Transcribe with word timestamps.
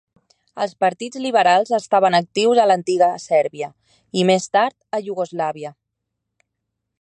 Els 0.63 0.71
partits 0.83 1.19
liberals 1.25 1.73
estaven 1.77 2.17
actius 2.19 2.61
a 2.63 2.65
l'antiga 2.71 3.11
Sèrbia 3.25 3.69
i, 3.91 4.27
més 4.31 4.49
tard, 4.57 4.77
a 4.99 5.03
Iugoslàvia. 5.11 5.75